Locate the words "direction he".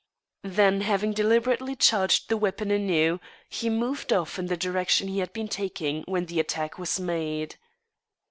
4.57-5.19